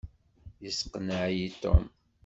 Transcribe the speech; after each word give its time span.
Yesseqneɛ-iyi 0.63 1.49
Tom. 1.61 1.83